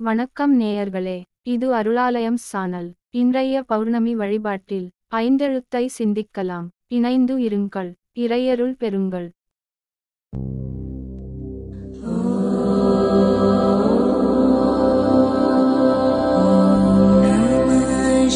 [0.00, 2.94] வணக்கம் நேயர்களே இது அருளாலயம் சானல்.
[3.10, 6.66] இன்றைய பௌர்ணமி வழிபாட்டில் ஐந்தெழுத்தை சிந்திக்கலாம்.
[6.88, 9.28] இணைந்து இருங்கள் இறையருள் பெறுங்கள்.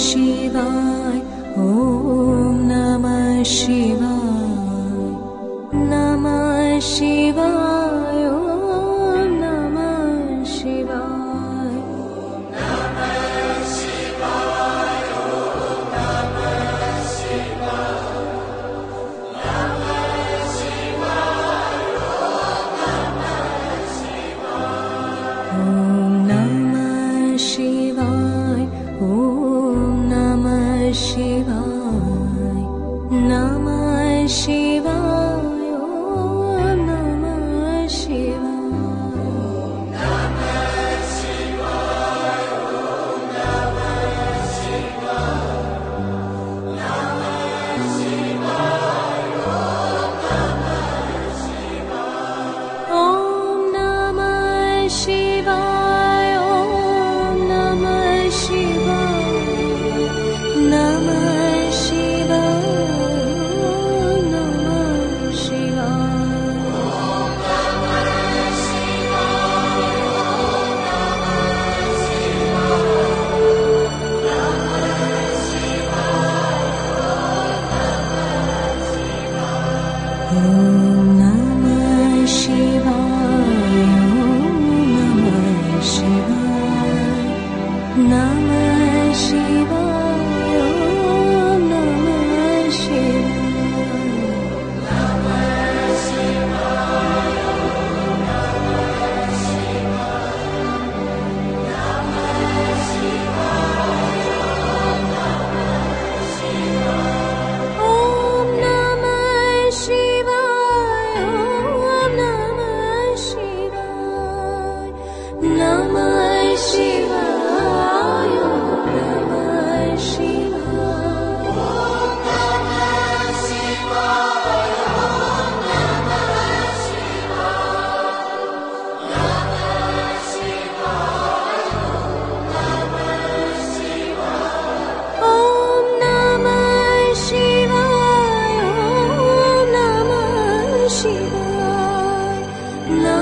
[0.07, 1.23] சிவாய்
[1.57, 3.07] ஓம் நம
[3.43, 4.57] சிவாய்
[5.89, 6.29] நம
[6.93, 7.82] சிவாய்.
[25.55, 25.92] Oh.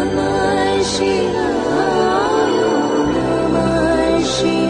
[0.05, 1.31] 满心
[4.22, 4.69] shield.